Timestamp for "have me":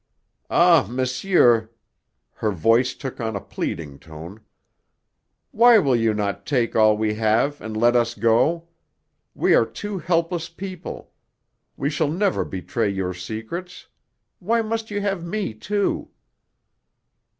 15.01-15.53